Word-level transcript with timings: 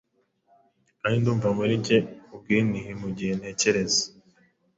kandi 0.99 1.15
ndumva 1.19 1.47
muri 1.57 1.73
njye 1.79 1.97
ubwinhi, 2.33 2.81
mugihe 3.01 3.33
ntekereza 3.39 4.03